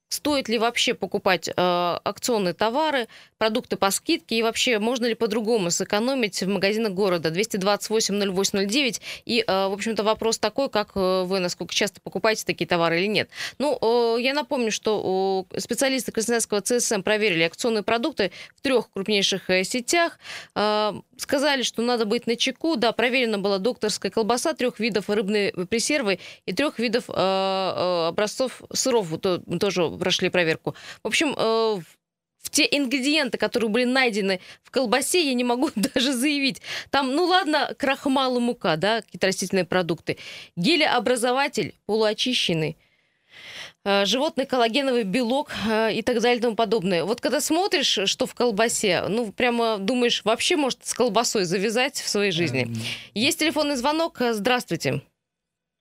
[0.10, 5.70] стоит ли вообще покупать э, акционные товары, продукты по скидке, и вообще можно ли по-другому
[5.70, 9.02] сэкономить в магазинах города 228-0809.
[9.26, 13.08] И, э, в общем-то, вопрос такой, как э, вы, насколько часто покупаете такие товары или
[13.08, 13.30] нет.
[13.58, 19.50] Ну, э, я напомню, что э, специалисты Красноярского ЦСМ проверили акционные продукты в трех крупнейших
[19.50, 20.20] э, сетях.
[20.56, 22.76] Э, сказали, что надо быть на чеку.
[22.78, 28.62] Да, проверена была докторская колбаса трех видов рыбной пресервы и трех видов э, э, образцов
[28.74, 29.08] сыров.
[29.20, 30.76] То, тоже прошли проверку.
[31.04, 31.82] В общем, э,
[32.48, 36.62] в те ингредиенты, которые были найдены в колбасе, я не могу даже заявить.
[36.90, 40.18] Там, ну ладно, крахмал и мука, да, какие-то растительные продукты.
[40.56, 42.78] Гелеобразователь полуочищенный
[43.84, 47.04] э, животный коллагеновый белок э, и так далее и тому подобное.
[47.04, 52.08] Вот когда смотришь, что в колбасе, ну, прямо думаешь, вообще, может, с колбасой завязать в
[52.08, 52.68] своей жизни.
[53.14, 54.20] Есть телефонный звонок.
[54.20, 55.02] Здравствуйте.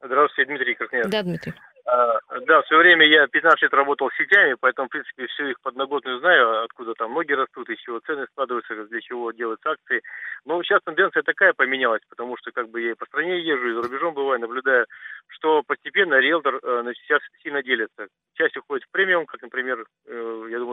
[0.03, 1.11] Здравствуйте, Дмитрий Красноярск.
[1.11, 1.55] Да, Дмитрий.
[1.87, 5.61] А, Да, в свое время я 15 лет работал сетями, поэтому, в принципе, всю их
[5.61, 10.03] подноготную знаю, откуда там ноги растут, из чего цены складываются, для чего делаются акции.
[10.45, 13.75] Но сейчас тенденция такая поменялась, потому что как бы я и по стране езжу, и
[13.75, 14.87] за рубежом бываю, наблюдаю,
[15.29, 18.09] что постепенно риэлтор э, значит, сейчас сильно делится.
[18.35, 20.26] Часть уходит в премиум, как, например, э,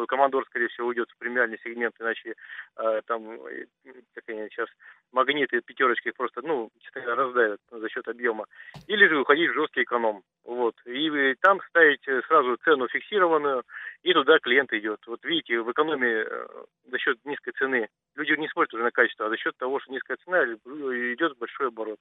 [0.04, 2.36] думаю, командор, скорее всего, уйдет в премиальный сегмент, иначе
[2.78, 3.40] э, там,
[4.14, 4.68] как они сейчас,
[5.12, 8.46] магниты, пятерочки их просто, ну, раздавят за счет объема.
[8.88, 10.24] Или же уходить в жесткий эконом.
[10.44, 10.76] Вот.
[10.86, 13.64] И э, там ставить э, сразу цену фиксированную,
[14.04, 15.00] и туда клиент идет.
[15.08, 16.48] Вот видите, в экономии э,
[16.92, 19.92] за счет низкой цены люди не смотрят уже на качество, а за счет того, что
[19.92, 20.56] низкая цена э,
[21.14, 22.00] идет большой оборот.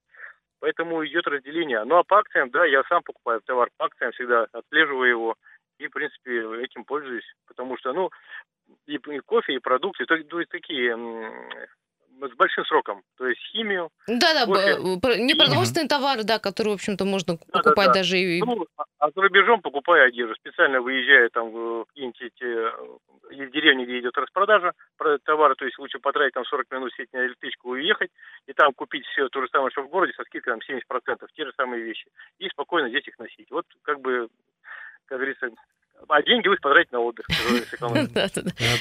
[0.60, 1.82] Поэтому идет разделение.
[1.84, 5.34] Ну а по акциям, да, я сам покупаю товар по акциям, всегда отслеживаю его
[5.82, 7.24] и, в принципе, этим пользуюсь.
[7.46, 8.10] Потому что, ну,
[8.86, 11.32] и, и кофе, и продукты, то, то есть такие м,
[12.20, 13.02] с большим сроком.
[13.18, 13.90] То есть химию.
[14.06, 17.58] Да-да, про- непродовольственные товары, да, которые, в общем-то, можно Да-да-да.
[17.62, 18.40] покупать даже и...
[18.40, 20.34] Ну, а- а за рубежом покупаю одежду.
[20.36, 25.98] Специально выезжаю там в какие-нибудь э, деревни, где идет распродажа про- товара, то есть лучше
[25.98, 28.10] потратить там 40 минут сесть на электричку и уехать,
[28.46, 31.44] и там купить все то же самое, что в городе, со скидкой там 70%, те
[31.44, 32.06] же самые вещи,
[32.38, 33.50] и спокойно здесь их носить.
[33.50, 34.28] Вот как бы,
[35.06, 35.50] как говорится,
[36.08, 37.26] а деньги вы потратить на отдых.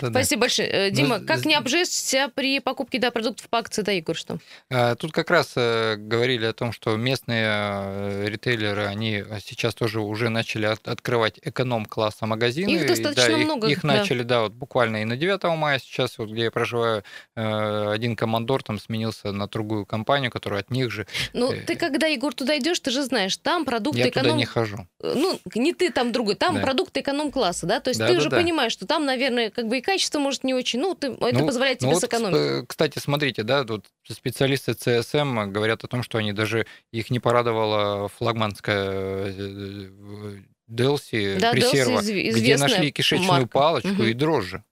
[0.10, 0.70] Спасибо большое.
[0.70, 4.38] Э, Ну, Дима, как не обжечься при покупке продуктов по акции, да, Егор, что?
[4.70, 10.00] А, Тут как раз э, говорили о том, что местные э, ритейлеры, они сейчас тоже
[10.02, 12.70] уже начали от- открывать эконом-класса магазины.
[12.70, 16.44] Их достаточно много, Их, начали, да, вот буквально и на 9 мая сейчас, вот где
[16.44, 17.04] я проживаю,
[17.36, 21.08] один командор там сменился на другую компанию, которая от них же.
[21.34, 24.38] Ну, ты когда, Егор, туда идешь, ты же знаешь, там продукты Я туда эконом...
[24.38, 24.88] не хожу.
[25.02, 27.80] Ну, не ты там другой, там продукты эконом-класса, да?
[27.80, 28.38] То есть Да, ты да, уже да.
[28.38, 31.46] понимаешь, что там, наверное, как бы и качество может не очень, ну, ты, это Ну,
[31.46, 32.36] позволяет тебе Ну вот, сэкономить.
[32.38, 37.20] э, Кстати, смотрите, да, тут специалисты ЦСМ говорят о том, что они даже их не
[37.20, 43.48] порадовала флагманская э, Делси Да, Пресерва, изв- где нашли кишечную марка.
[43.48, 44.04] палочку Мгм.
[44.04, 44.64] и дрожжи.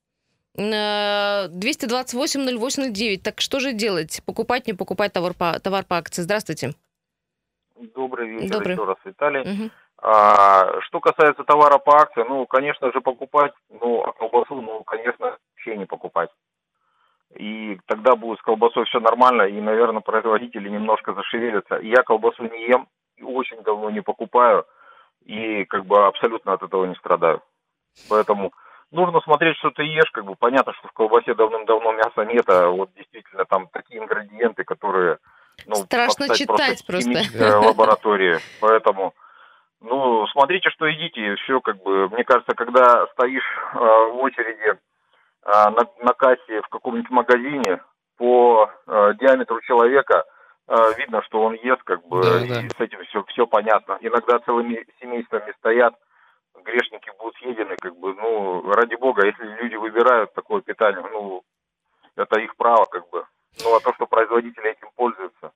[0.56, 3.22] Э, 228-08-09.
[3.22, 4.22] Так что же делать?
[4.26, 6.22] Покупать, не покупать товар по, товар по акции?
[6.22, 6.74] Здравствуйте.
[7.96, 8.74] Добрый вечер Добрый.
[8.74, 9.42] еще раз, Виталий.
[9.42, 9.72] Мгм.
[10.02, 15.38] А, что касается товара по акции, ну, конечно же, покупать, ну, а колбасу, ну, конечно,
[15.54, 16.30] вообще не покупать.
[17.36, 21.76] И тогда будет с колбасой все нормально, и, наверное, производители немножко зашевелятся.
[21.76, 24.66] Я колбасу не ем, и очень давно не покупаю,
[25.26, 27.42] и как бы абсолютно от этого не страдаю.
[28.10, 28.54] Поэтому
[28.92, 32.70] нужно смотреть, что ты ешь, как бы понятно, что в колбасе давным-давно мяса нет, а
[32.70, 35.18] вот действительно там такие ингредиенты, которые...
[35.66, 37.10] Ну, Страшно читать просто.
[37.10, 38.40] химической лаборатории.
[38.62, 39.14] Поэтому,
[39.82, 44.78] ну, смотрите, что едите, все как бы, мне кажется, когда стоишь э, в очереди э,
[45.46, 47.82] на, на кассе в каком-нибудь магазине
[48.18, 50.26] по э, диаметру человека,
[50.68, 52.76] э, видно, что он ест, как бы, Да, и да.
[52.78, 53.98] с этим все, все понятно.
[54.02, 55.96] Иногда целыми семействами стоят,
[56.66, 61.42] грешники будут съедены, как бы, ну, ради бога, если люди выбирают такое питание, ну,
[62.18, 63.26] это их право, как бы.
[63.64, 65.52] Ну, а то, что производители этим пользуются,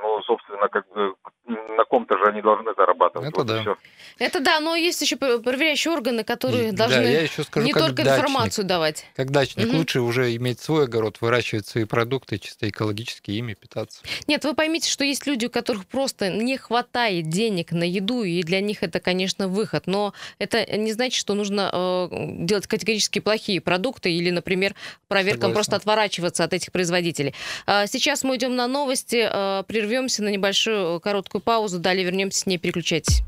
[0.00, 1.14] ну, собственно, как бы
[1.46, 3.28] на ком-то же они должны зарабатывать.
[3.28, 3.76] Это Вот да.
[4.18, 7.72] Это да, но есть еще пр- проверяющие органы, которые Да, должны я еще скажу, не
[7.72, 8.12] только дачник.
[8.12, 9.06] информацию давать.
[9.16, 9.76] Как дачник Мгм.
[9.78, 14.00] лучше уже иметь свой огород, выращивать свои продукты, чисто экологически ими питаться.
[14.26, 18.42] Нет, вы поймите, что есть люди, у которых просто не хватает денег на еду, и
[18.42, 19.86] для них это, конечно, выход.
[19.86, 24.74] Но это не значит, что нужно э, делать категорически плохие продукты или, например,
[25.08, 25.54] проверкам Согласен.
[25.54, 27.34] просто отворачиваться от этих производителей.
[27.66, 32.40] А Сейчас мы идем на новости, э, прервемся на небольшую э, короткую паузу, далее вернемся
[32.40, 33.20] с ней, переключайтесь.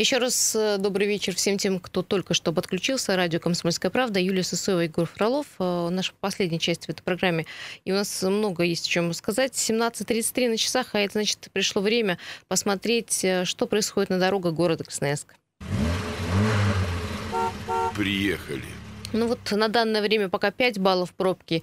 [0.00, 3.16] Еще раз э, добрый вечер всем тем, кто только что подключился.
[3.16, 4.18] Радио «Комсомольская правда».
[4.18, 5.46] Юлия Сысоева, Егор Фролов.
[5.58, 7.44] Э, Наша последняя часть в этой программе.
[7.84, 9.52] И у нас много есть о чем сказать.
[9.52, 12.16] 17.33 на часах, а это значит, пришло время
[12.48, 15.34] посмотреть, э, что происходит на дорогах города Красноярска.
[17.94, 18.64] Приехали.
[19.12, 21.62] Ну вот на данное время пока 5 баллов пробки.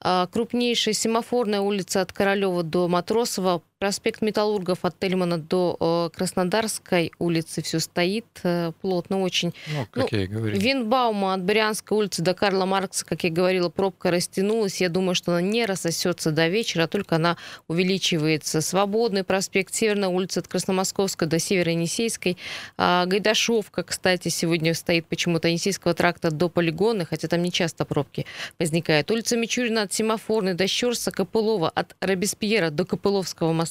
[0.00, 7.12] А, Крупнейшая семафорная улица от Королева до Матросова Проспект Металлургов от Тельмана до э, Краснодарской
[7.18, 9.54] улицы все стоит э, плотно очень.
[9.72, 10.60] Ну, как Ну, я и говорил.
[10.60, 14.82] Винбаума от Брянской улицы до Карла Маркса, как я говорила, пробка растянулась.
[14.82, 17.38] Я думаю, что она не рассосется до вечера, только она
[17.68, 18.60] увеличивается.
[18.60, 22.36] Свободный проспект, Северная улица от Красномосковской до Северо-Енисейской.
[22.76, 28.26] А, Гайдашовка, кстати, сегодня стоит почему-то Енисейского тракта до полигона, хотя там не часто пробки
[28.58, 29.10] возникают.
[29.10, 33.69] Улица Мичурина от Семафорной до Щерса, Копылова от Робеспьера до Копыловского моста.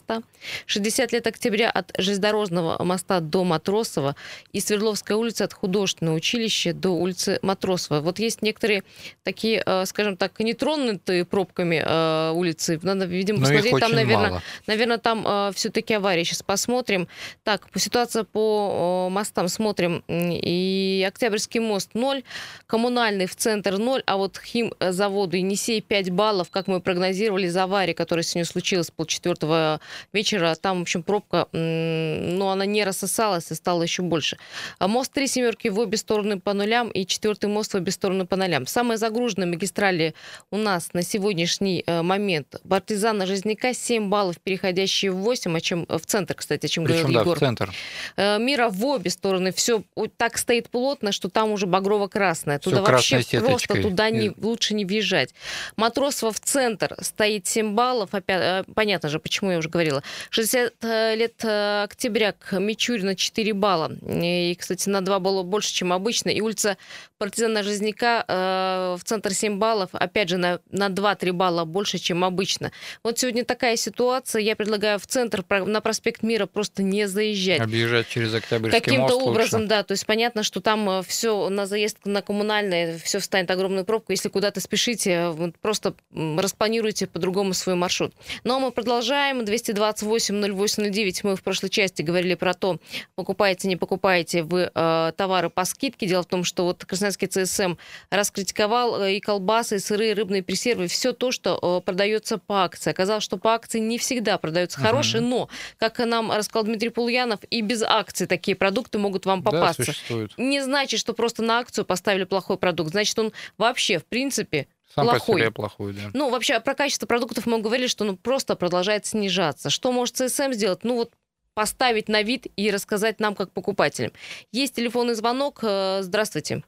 [0.66, 4.16] 60 лет октября от железнодорожного моста до Матросова
[4.54, 8.02] и Свердловская улица от художественного училища до улицы Матросова.
[8.02, 8.84] Вот есть некоторые
[9.24, 12.80] такие, э, скажем так, нетронутые пробками э, улицы.
[12.82, 13.80] Надо, видимо, Но посмотреть.
[13.80, 14.44] Там, наверное, мало.
[14.68, 16.24] Наверное, там все-таки авария.
[16.24, 17.08] Сейчас посмотрим.
[17.44, 20.04] Так, ситуация по э, мостам смотрим.
[20.08, 22.24] И Октябрьский мост 0,
[22.68, 27.94] коммунальный в центр 0, а вот химзаводу Енисей 5 баллов, как мы прогнозировали, из аварии,
[27.94, 29.80] которая сегодня случилась полчетвертого
[30.14, 30.56] вечера.
[30.56, 34.38] Там, в общем, пробка, но она не рассосалась и стала еще больше.
[34.78, 38.26] А Мост три семерки в обе стороны по нулям и четвертый мост в обе стороны
[38.26, 38.68] по нолям.
[38.68, 40.14] Самые загруженные магистрали
[40.52, 42.56] у нас на сегодняшний э, момент.
[42.68, 47.00] Партизана Жизняка 7 баллов, переходящие в 8, о чем в центр, кстати, о чем Причем,
[47.00, 47.38] говорил да, Егор.
[47.38, 47.74] в центр.
[48.16, 49.84] Э, Мира в обе стороны все
[50.18, 52.60] так стоит плотно, что там уже багрово-красное.
[52.60, 55.34] Туда вообще красной просто туда не, лучше не въезжать.
[55.76, 58.14] Матросова в центр стоит 7 баллов.
[58.14, 60.04] Опять, э, понятно же, почему я уже говорила.
[60.30, 60.74] 60
[61.16, 63.92] лет э, октября к Мичурина 4 балла.
[64.06, 66.30] И, кстати, на 2 балла больше, чем обычно.
[66.30, 66.78] И улица
[67.20, 69.90] Партизана Жизняка э, в центр 7 баллов.
[69.92, 72.72] Опять же, на, на 2-3 балла больше, чем обычно.
[73.04, 74.42] Вот сегодня такая ситуация.
[74.42, 77.60] Я предлагаю в центр на проспект Мира просто не заезжать.
[77.60, 79.70] Объезжать через Октябрьский Каким-то образом, лучше.
[79.70, 79.84] да.
[79.84, 84.14] То есть понятно, что там все на заезд на коммунальное, все встанет огромную пробку.
[84.14, 88.14] Если куда-то спешите, вот просто распланируйте по-другому свой маршрут.
[88.46, 89.42] Но мы продолжаем.
[89.42, 91.20] 228-08-09.
[91.24, 92.80] Мы в прошлой части говорили про то,
[93.16, 96.08] покупаете, не покупаете вы э, товары по скидке.
[96.08, 96.86] Дело в том, что вот
[97.18, 97.76] Красноярский ЦСМ
[98.12, 102.64] раскритиковал э, и колбасы, и сыры, и рыбные пресервы, все то, что э, продается по
[102.64, 102.92] акции.
[102.92, 107.62] Оказалось, что по акции не всегда продаются хорошие, но, как нам рассказал Дмитрий Полуянов, и
[107.62, 109.84] без акций такие продукты могут вам Да, попасться.
[109.86, 110.32] существует.
[110.38, 112.92] не значит, что просто на акцию поставили плохой продукт.
[112.92, 115.42] Значит, он вообще, в принципе, Сам по плохой.
[115.42, 116.10] себе плохой, да.
[116.14, 119.70] ну, вообще, про качество продуктов мы говорили, что ну, просто продолжает снижаться.
[119.70, 120.84] Что может ЦСМ сделать?
[120.84, 121.14] Ну, вот
[121.56, 124.14] поставить на вид и рассказать нам, как покупателям.
[124.54, 125.60] Есть телефонный звонок.
[125.62, 126.64] Э, Здравствуйте.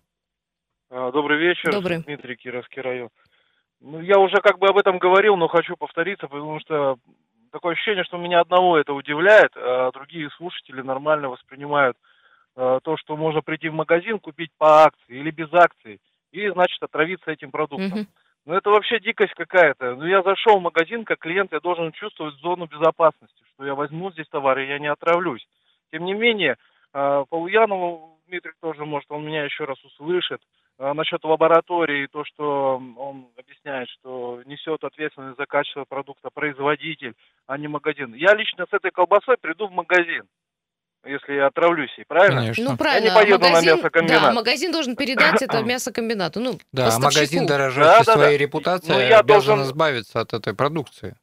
[0.94, 2.00] А, Добрый вечер, Добрый.
[2.00, 3.10] Дмитрий, Кировский район.
[3.80, 6.98] Ну, я уже как бы об этом говорил, но хочу повториться, потому что
[7.52, 11.96] такое ощущение, что меня одного это удивляет, а другие слушатели нормально воспринимают
[12.58, 16.00] э, то, что можно прийти в магазин, купить по акции или без акции,
[16.34, 18.00] и, значит, отравиться этим продуктом.
[18.00, 18.08] Мгм.
[18.46, 19.96] Ну, это вообще дикость какая-то.
[19.96, 24.12] Ну, я зашел в магазин, как клиент, я должен чувствовать зону безопасности, что я возьму
[24.12, 25.48] здесь товар, и я не отравлюсь.
[25.92, 26.58] Тем не менее,
[26.94, 30.42] э, по Ульянову Дмитрий тоже, может, он меня еще раз услышит.
[30.42, 30.61] А
[30.94, 37.14] насчет лаборатории, то, что он объясняет, что несет ответственность за качество продукта производитель,
[37.48, 38.14] а не магазин.
[38.16, 40.24] Я лично с этой колбасой приду в магазин,
[41.06, 42.42] если я отравлюсь ей, правильно?
[42.42, 42.72] Конечно.
[42.72, 43.06] Ну, правильно.
[43.08, 44.22] Я не поеду на магазин, мясокомбинат.
[44.22, 46.40] Да, магазин должен передать это мясокомбинату.
[46.40, 47.16] Ну, Да, а поставщику.
[47.22, 48.14] магазин, дорожащий Да-да-да.
[48.14, 51.16] своей репутацией, Ну, я обязан должен- избавиться от этой продукции.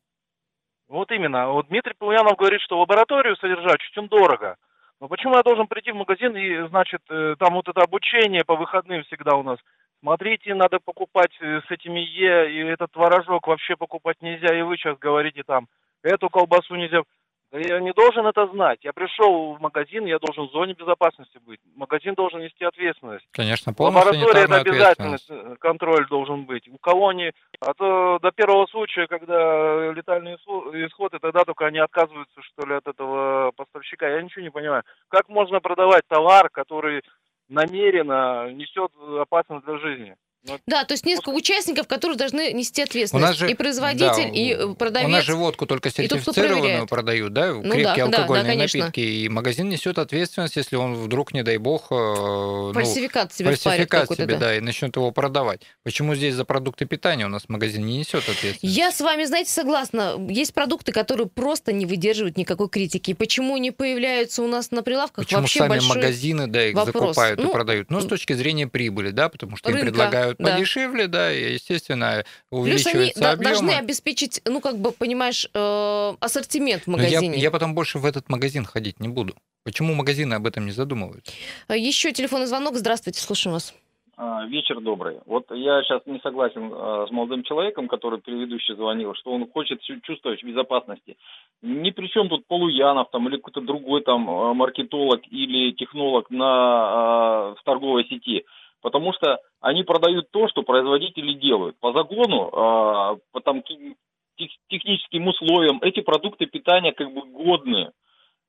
[0.88, 1.48] Вот именно.
[1.52, 4.56] Вот Дмитрий Полуянов говорит, что лабораторию содержать очень дорого.
[5.00, 8.56] Но почему я должен прийти в магазин и, значит, э, там вот это обучение по
[8.56, 9.58] выходным всегда у нас.
[10.00, 14.76] Смотрите, надо покупать э, с этими Е, и этот творожок вообще покупать нельзя, и вы
[14.76, 15.68] сейчас говорите там,
[16.02, 17.02] эту колбасу нельзя.
[17.50, 18.80] Я не должен это знать.
[18.82, 21.60] Я пришел в магазин, я должен в зоне безопасности быть.
[21.76, 23.26] Магазин должен нести ответственность.
[23.32, 25.52] Конечно, полная Лаборатория это санитарная обязательно, ответственность.
[25.52, 26.68] э, контроль должен быть.
[26.68, 27.32] У кого не...
[27.60, 32.74] А то до первого случая, когда летальный исход, и тогда только они отказываются, что ли,
[32.74, 34.06] от этого поставщика.
[34.06, 34.82] Я ничего не понимаю.
[35.08, 37.02] Как можно продавать товар, который
[37.48, 40.16] намеренно несет опасность для жизни?
[40.44, 43.38] Ну, Да, то есть несколько участников, которые должны нести У нас ответственность.
[43.38, 45.08] же, и производитель, да, и э, У продавец.
[45.10, 46.88] нас же водку только тот, сертифицированную проверяет.
[46.88, 48.78] продают, да, Ну крепкие да, да, да, алкогольные конечно.
[48.80, 53.54] напитки, и магазин несет ответственность, если он вдруг, не дай бог, э, ну, Фальсификат себе
[53.56, 54.38] впарит фальсификат себе, да.
[54.38, 55.62] да, и начнет его продавать.
[55.82, 58.62] Почему здесь за продукты питания у нас магазин не несет ответственность?
[58.62, 60.14] Я с вами, знаете, согласна.
[60.28, 63.12] Есть продукты, которые просто не выдерживают никакой критики.
[63.12, 65.96] Почему не появляются у нас на прилавках Почему вообще сами большой...
[65.96, 66.94] магазины, да, их вопрос.
[66.94, 67.90] закупают Ну, и продают?
[67.90, 70.54] Ну, с точки зрения прибыли, да, потому что им Рынка, предлагают да.
[70.56, 73.44] подешевле, да, и, естественно, Плюс они увеличивается да- объем.
[73.52, 77.38] должны обеспечить, ну, как бы, понимаешь, э, ассортимент в Но я, магазине.
[77.38, 79.34] я потом больше в этот магазин ходить не буду.
[79.64, 81.32] Почему магазины об этом не задумываются?
[81.68, 82.74] Еще телефонный звонок.
[82.76, 83.74] Здравствуйте, слушаем вас.
[84.20, 85.18] А, Вечер добрый.
[85.26, 89.80] Вот я сейчас не согласен а, с молодым человеком, который предыдущий звонил, что он хочет
[89.82, 91.16] чу- чувствовать в безопасности.
[91.62, 94.22] Ни при чем тут Полуянов там или какой-то другой там
[94.56, 98.44] маркетолог или технолог на, в торговой сети.
[98.80, 101.78] Потому что они продают то, что производители делают.
[101.80, 103.96] По загону, а, по там, ки-
[104.36, 107.90] тех- техническим условиям эти продукты питания как бы годные.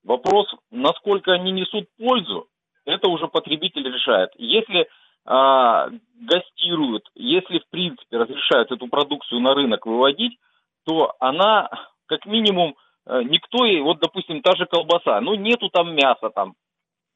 [0.04, 2.48] Вопрос, насколько они несут пользу,
[2.86, 4.30] это уже потребитель решает.
[4.38, 4.88] Если
[5.26, 5.90] а,
[6.22, 10.38] гастируют, если в принципе разрешают эту продукцию на рынок выводить,
[10.86, 11.70] то она
[12.08, 16.56] как минимум э, никто ей, вот допустим та же колбаса, ну нету там мяса там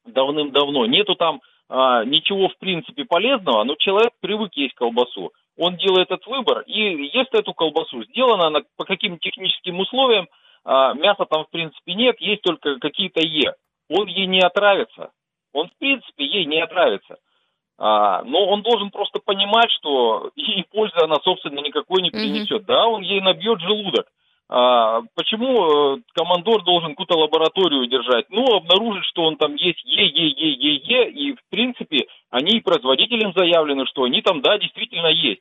[0.04, 5.32] давным-давно, нету там а, ничего в принципе полезного, но человек привык есть колбасу.
[5.56, 8.04] Он делает этот выбор и ест эту колбасу.
[8.04, 10.28] Сделана она по каким техническим условиям,
[10.64, 13.54] а, мяса там в принципе нет, есть только какие-то Е.
[13.88, 15.10] Он ей не отравится.
[15.52, 17.18] Он в принципе ей не отравится.
[17.76, 22.64] А, но он должен просто понимать, что и пользы она, собственно, никакой не принесет.
[22.66, 24.06] Да, он ей набьет желудок.
[24.48, 28.26] А, почему э, командор должен какую-то лабораторию держать?
[28.28, 32.58] Ну, обнаружить, что он там есть Е, Е, Е, Е, Е, и, в принципе, они
[32.58, 35.40] и производителям заявлены, что они там, да, действительно есть.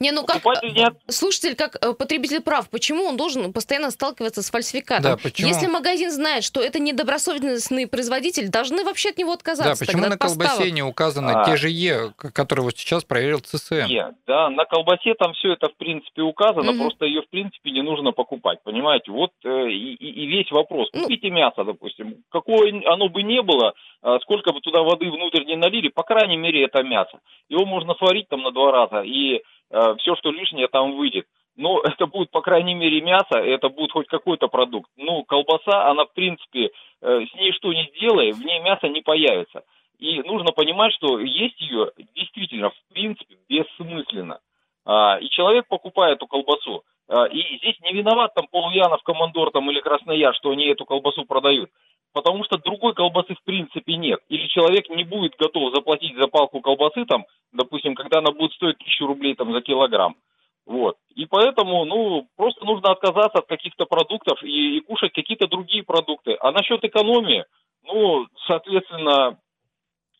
[0.00, 3.90] Не, ну как Покупатель не от- слушатель, как э, потребитель прав, почему он должен постоянно
[3.90, 5.02] сталкиваться с фальсификатом?
[5.12, 5.48] Да, почему?
[5.48, 9.84] Если магазин знает, что это недобросовестный производитель, должны вообще от него Да, отказаться.
[9.84, 10.48] почему тогда на поставок.
[10.50, 11.44] колбасе не указаны А.
[11.44, 13.86] те же Е, которые вот сейчас проверил ЦСМ?
[13.86, 16.80] Е, да, на колбасе там все это в принципе указано, Мгм.
[16.80, 19.10] просто ее в принципе не нужно покупать, понимаете?
[19.12, 20.88] Вот э, и, и- весь вопрос.
[20.92, 21.02] Ну.
[21.02, 25.56] Купите мясо, допустим, какое оно бы не было, а, сколько бы туда воды внутрь не
[25.56, 27.18] налили, по крайней мере это мясо.
[27.48, 31.26] Его можно сварить там на два раза, и все, что лишнее там выйдет.
[31.58, 34.90] Но это будет, по крайней мере, мясо, это будет хоть какой-то продукт.
[34.96, 36.70] Ну, колбаса, она, в принципе,
[37.02, 39.64] э, с ней что ни сделай, в ней мясо не появится.
[39.98, 44.38] И нужно понимать, что есть ее действительно, в принципе, бессмысленно.
[44.86, 46.84] А, и человек покупает эту колбасу.
[47.08, 51.24] А, и здесь не виноват там Полуянов, Командор там, или Краснояр, что они эту колбасу
[51.24, 51.70] продают.
[52.12, 54.20] Потому что другой колбасы в принципе нет.
[54.28, 58.78] Или человек не будет готов заплатить за палку колбасы, там, допустим, когда она будет стоить
[58.78, 60.16] тысячу рублей там, за килограмм.
[60.66, 60.96] Вот.
[61.14, 66.36] И поэтому, ну, просто нужно отказаться от каких-то продуктов и, и кушать какие-то другие продукты.
[66.40, 67.44] А насчет экономии,
[67.84, 69.38] ну, соответственно,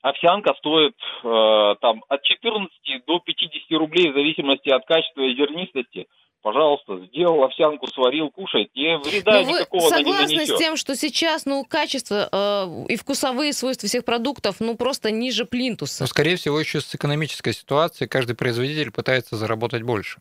[0.08, 0.94] овсянка стоит
[1.24, 2.70] э, там от 14
[3.06, 6.06] до 50 рублей в зависимости от качества и зернистости.
[6.40, 10.56] Пожалуйста, сделал овсянку, сварил, кушай, и вреда Но вы никакого она не согласны нанесет.
[10.56, 15.46] с тем, что сейчас, ну, качество э, и вкусовые свойства всех продуктов, ну, просто ниже
[15.46, 16.04] плинтуса?
[16.04, 20.20] Но, скорее всего, еще с экономической ситуацией каждый производитель пытается заработать больше.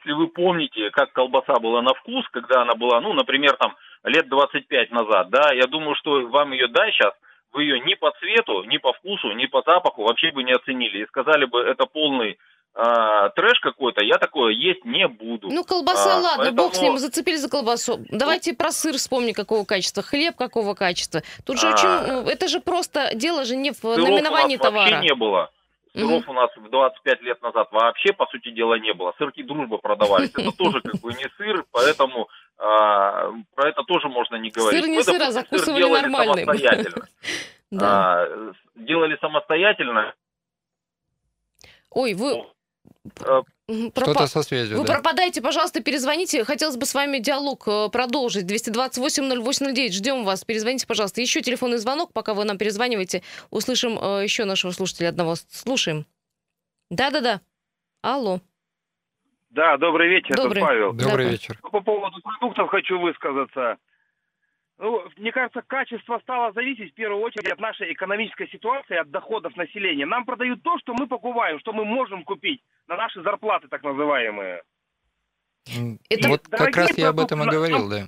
[0.00, 4.28] Если вы помните, как колбаса была на вкус, когда она была, ну, например, там, лет
[4.28, 7.12] 25 назад, да, я думаю, что вам ее дай сейчас,
[7.54, 11.02] вы ее ни по цвету, ни по вкусу, ни по запаху вообще бы не оценили.
[11.02, 12.38] И сказали бы, это полный
[12.76, 15.48] а, трэш какой-то, я такое есть не буду.
[15.48, 18.04] Ну, колбаса, А, ладно, поэтому- бог с ним, зацепили за колбасу.
[18.10, 21.22] Давайте про сыр вспомни, какого качества, хлеб какого качества.
[21.46, 21.72] Тут же А.
[21.72, 24.90] очень, ну, это же просто, дело же не в Сыров наименовании у нас товара.
[24.90, 25.50] вообще не было.
[25.94, 29.14] Сыров у нас в 25 лет назад вообще, по сути дела, не было.
[29.16, 30.30] Сырки дружба продавались.
[30.30, 32.28] Это тоже как бы не сыр, поэтому
[32.58, 34.80] а, про это тоже можно не говорить.
[34.80, 36.46] Сыр не сыр, а сыр закусывали делали нормальным.
[36.46, 37.06] самостоятельно.
[37.70, 38.22] Да.
[38.22, 40.14] А, делали самостоятельно.
[41.90, 42.46] Ой, вы...
[43.66, 44.92] Мгм, Что-то пропа- со связью, Вы да.
[44.94, 46.44] пропадаете, пожалуйста, перезвоните.
[46.44, 48.44] Хотелось бы с вами диалог э, продолжить.
[48.44, 49.92] 228-0809.
[49.94, 50.44] Ждем вас.
[50.44, 51.22] Перезвоните, пожалуйста.
[51.22, 53.22] Еще телефонный звонок, пока вы нам перезваниваете.
[53.50, 55.36] Услышим э, еще нашего слушателя одного.
[55.48, 56.04] Слушаем.
[56.90, 57.40] Да-да-да.
[58.02, 58.40] Алло.
[59.48, 60.58] Да, добрый вечер, Добрый.
[60.60, 60.92] это Павел.
[60.92, 61.32] Добрый Да.
[61.32, 61.58] вечер.
[61.62, 63.76] По поводу продуктов хочу высказаться.
[64.78, 69.56] Ну, мне кажется, качество стало зависеть в первую очередь от нашей экономической ситуации, от доходов
[69.56, 70.04] населения.
[70.04, 74.62] Нам продают то, что мы покупаем, что мы можем купить на наши зарплаты, так называемые.
[76.10, 78.06] Это вот как раз я об этом и говорил, да.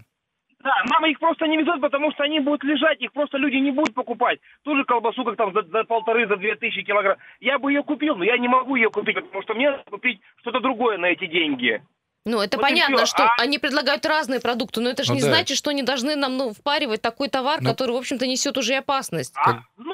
[0.61, 3.71] Да, нам их просто не везут, потому что они будут лежать, их просто люди не
[3.71, 4.41] будут покупать.
[4.65, 7.19] Ту же колбасу, как там за, за полторы, за две тысячи килограмм.
[7.39, 10.21] Я бы ее купил, но я не могу ее купить, потому что мне надо купить
[10.41, 11.83] что-то другое на эти деньги.
[12.27, 15.17] Ну, это Вот и понятно, что А- они предлагают разные продукты, но это же Ну
[15.17, 15.29] не да.
[15.29, 18.73] значит, что они должны нам ну, впаривать такой товар, Ну- который, в общем-то, несет уже
[18.73, 19.33] и опасность.
[19.37, 19.93] А, ну,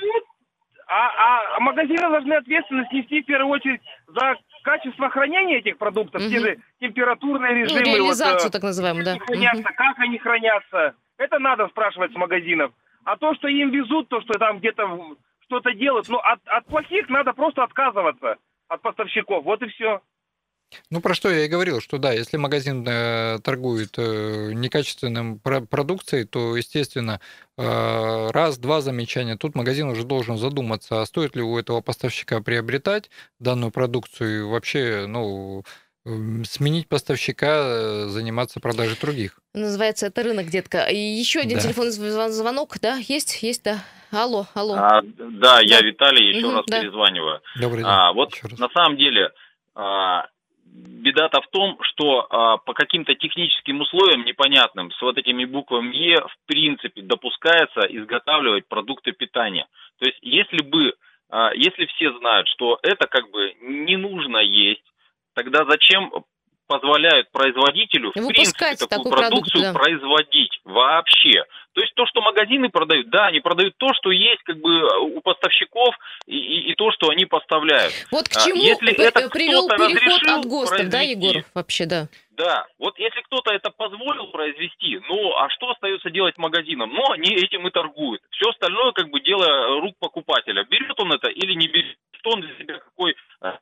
[0.88, 6.28] а, а магазины должны ответственность нести в первую очередь за качество хранения этих продуктов, те
[6.38, 6.40] Мгм.
[6.40, 7.80] же температурные Ну, режимы.
[7.82, 9.10] реализацию, вот, э, так называемую, да.
[9.12, 10.94] они хранятся, как они хранятся.
[11.18, 12.72] Это надо спрашивать с магазинов.
[13.04, 14.88] А то, что им везут, то, что там где-то
[15.46, 18.36] что-то делают, ну, от, от плохих надо просто отказываться,
[18.68, 19.44] от поставщиков.
[19.44, 20.00] Вот и все.
[20.90, 25.60] Ну, про что я и говорил, что да, если магазин э, торгует э, некачественным про-
[25.62, 27.20] продукцией, то, естественно,
[27.58, 33.10] э, раз-два замечания, тут магазин уже должен задуматься, а стоит ли у этого поставщика приобретать
[33.38, 35.64] данную продукцию и вообще, ну,
[36.44, 39.38] сменить поставщика, э, заниматься продажей других.
[39.54, 40.86] Называется это рынок, детка.
[40.86, 41.62] И еще один Да.
[41.62, 43.84] телефонный зв- звонок, да, есть, есть, да.
[44.10, 44.74] Алло, алло.
[44.74, 45.86] А, да, я Да.
[45.86, 46.80] Виталий, еще Мгм, раз да.
[46.80, 47.40] перезваниваю.
[47.60, 47.86] Добрый день.
[47.88, 48.58] А, вот еще раз.
[48.58, 49.30] на самом деле
[49.74, 50.26] а,
[50.72, 56.16] беда-то в том, что а, по каким-то техническим условиям непонятным с вот этими буквами Е
[56.16, 59.66] в принципе допускается изготавливать продукты питания.
[59.98, 60.94] То есть если бы,
[61.30, 64.84] а, если все знают, что это как бы не нужно есть,
[65.34, 66.12] тогда зачем
[66.72, 69.72] позволяют производителю в принципе такую продукт, продукцию да.
[69.72, 71.44] производить вообще.
[71.74, 74.72] То есть то, что магазины продают, да, они продают то, что есть как бы
[75.16, 75.94] у поставщиков
[76.26, 77.92] и, и- и то, что они поставляют.
[78.10, 81.44] Вот к а, чему если п- это привел кто-то переход от ГОСТов, да, Егор?
[81.54, 82.08] Вообще, да.
[82.32, 86.90] Да, вот если кто-то это позволил произвести, ну а что остается делать магазинам?
[86.92, 88.22] Ну, они этим и торгуют.
[88.30, 90.64] Все остальное как бы дело рук покупателя.
[90.64, 91.96] Берет он это или не берет?
[92.18, 93.52] Что он для себя какой э,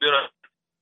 [0.00, 0.30] выбирает?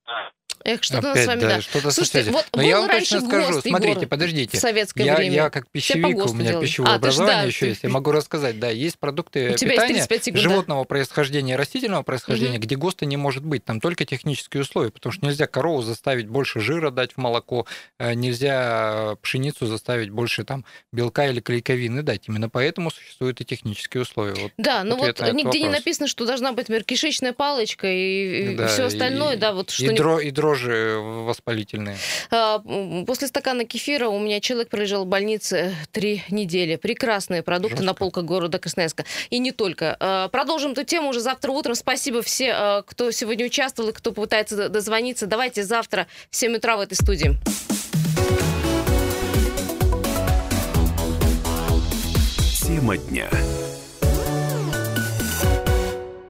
[0.06, 0.30] А,
[0.68, 1.60] Эх, что-то Опять, с вами, да, да.
[1.60, 4.58] что-то Слушайте, вот Но я вам точно скажу, ГОСТ, смотрите, Егор, подождите.
[4.58, 5.32] в советское Я, время.
[5.34, 8.58] я как пищевик, у меня пищевое А, образование да, еще ты- есть, я могу рассказать,
[8.58, 10.50] да, есть продукты У питания 35 секунд, да.
[10.50, 12.62] животного происхождения, растительного происхождения, Мгм.
[12.62, 16.58] где ГОСТа не может быть, там только технические условия, потому что нельзя корову заставить больше
[16.58, 17.64] жира дать в молоко,
[18.00, 24.02] э, нельзя пшеницу заставить больше там белка или клейковины дать, именно поэтому существуют и технические
[24.02, 24.34] условия.
[24.40, 25.80] Вот Да, но вот на этот нигде не вопрос.
[25.80, 29.84] написано, что должна быть, например, кишечная палочка и, Да, все остальное, и- да, вот что
[29.84, 31.96] и, не- дро- и дрожжи воспалительные.
[32.30, 32.60] А,
[33.06, 36.76] После стакана кефира у меня человек пролежал в больнице три недели.
[36.76, 37.94] Прекрасные продукты на Жестко.
[37.98, 39.04] полках города Красноярска.
[39.30, 39.96] И не только.
[40.00, 41.74] А, Продолжим эту тему уже завтра утром.
[41.74, 45.26] Спасибо все, а, кто сегодня участвовал и кто пытается д- дозвониться.
[45.26, 47.36] Давайте завтра в 7 утра в этой студии.
[52.66, 53.28] Тема дня.